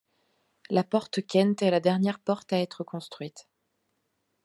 La 0.71 0.83
porte 0.83 1.23
Kent 1.27 1.61
est 1.61 1.69
la 1.69 1.79
dernière 1.79 2.17
porte 2.17 2.53
à 2.53 2.59
être 2.59 2.83
construite. 2.83 3.47